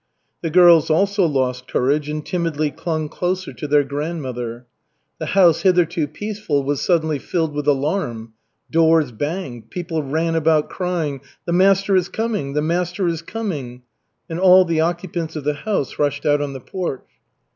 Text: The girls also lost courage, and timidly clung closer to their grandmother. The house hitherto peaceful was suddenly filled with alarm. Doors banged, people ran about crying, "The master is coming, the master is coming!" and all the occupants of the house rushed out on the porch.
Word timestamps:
The 0.41 0.49
girls 0.49 0.89
also 0.89 1.27
lost 1.27 1.67
courage, 1.67 2.09
and 2.09 2.25
timidly 2.25 2.71
clung 2.71 3.07
closer 3.07 3.53
to 3.53 3.67
their 3.67 3.83
grandmother. 3.83 4.65
The 5.19 5.27
house 5.37 5.61
hitherto 5.61 6.07
peaceful 6.07 6.63
was 6.63 6.81
suddenly 6.81 7.19
filled 7.19 7.53
with 7.53 7.67
alarm. 7.67 8.33
Doors 8.71 9.11
banged, 9.11 9.69
people 9.69 10.01
ran 10.01 10.33
about 10.33 10.71
crying, 10.71 11.21
"The 11.45 11.53
master 11.53 11.95
is 11.95 12.09
coming, 12.09 12.53
the 12.53 12.63
master 12.63 13.05
is 13.07 13.21
coming!" 13.21 13.83
and 14.27 14.39
all 14.39 14.65
the 14.65 14.81
occupants 14.81 15.35
of 15.35 15.43
the 15.43 15.53
house 15.53 15.99
rushed 15.99 16.25
out 16.25 16.41
on 16.41 16.53
the 16.53 16.59
porch. 16.61 17.03